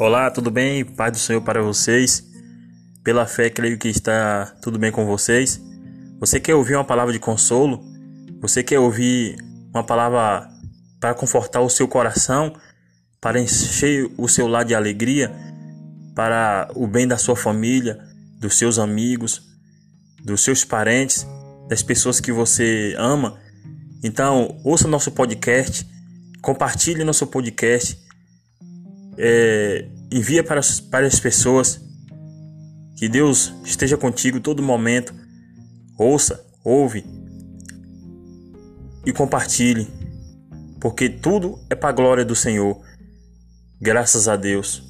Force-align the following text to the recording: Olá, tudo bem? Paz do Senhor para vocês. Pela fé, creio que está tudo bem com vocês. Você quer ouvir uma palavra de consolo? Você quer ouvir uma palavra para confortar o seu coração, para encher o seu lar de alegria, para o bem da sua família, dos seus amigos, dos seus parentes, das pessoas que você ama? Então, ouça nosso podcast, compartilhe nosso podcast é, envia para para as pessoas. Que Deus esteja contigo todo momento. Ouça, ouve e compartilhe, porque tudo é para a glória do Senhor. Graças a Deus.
Olá, 0.00 0.30
tudo 0.30 0.48
bem? 0.48 0.84
Paz 0.84 1.10
do 1.10 1.18
Senhor 1.18 1.40
para 1.40 1.60
vocês. 1.60 2.24
Pela 3.02 3.26
fé, 3.26 3.50
creio 3.50 3.76
que 3.76 3.88
está 3.88 4.46
tudo 4.62 4.78
bem 4.78 4.92
com 4.92 5.04
vocês. 5.04 5.60
Você 6.20 6.38
quer 6.38 6.54
ouvir 6.54 6.76
uma 6.76 6.84
palavra 6.84 7.12
de 7.12 7.18
consolo? 7.18 7.82
Você 8.40 8.62
quer 8.62 8.78
ouvir 8.78 9.36
uma 9.74 9.82
palavra 9.82 10.48
para 11.00 11.14
confortar 11.14 11.62
o 11.62 11.68
seu 11.68 11.88
coração, 11.88 12.54
para 13.20 13.40
encher 13.40 14.08
o 14.16 14.28
seu 14.28 14.46
lar 14.46 14.64
de 14.64 14.72
alegria, 14.72 15.34
para 16.14 16.70
o 16.76 16.86
bem 16.86 17.08
da 17.08 17.18
sua 17.18 17.34
família, 17.34 17.98
dos 18.38 18.56
seus 18.56 18.78
amigos, 18.78 19.42
dos 20.24 20.44
seus 20.44 20.64
parentes, 20.64 21.26
das 21.68 21.82
pessoas 21.82 22.20
que 22.20 22.30
você 22.30 22.94
ama? 22.96 23.36
Então, 24.04 24.60
ouça 24.62 24.86
nosso 24.86 25.10
podcast, 25.10 25.84
compartilhe 26.40 27.02
nosso 27.02 27.26
podcast 27.26 28.06
é, 29.18 29.86
envia 30.10 30.44
para 30.44 30.60
para 30.90 31.06
as 31.06 31.18
pessoas. 31.18 31.80
Que 32.96 33.08
Deus 33.08 33.52
esteja 33.64 33.96
contigo 33.96 34.40
todo 34.40 34.62
momento. 34.62 35.14
Ouça, 35.98 36.44
ouve 36.64 37.04
e 39.04 39.12
compartilhe, 39.12 39.88
porque 40.80 41.08
tudo 41.08 41.58
é 41.70 41.74
para 41.74 41.90
a 41.90 41.92
glória 41.92 42.24
do 42.24 42.34
Senhor. 42.34 42.80
Graças 43.80 44.28
a 44.28 44.36
Deus. 44.36 44.82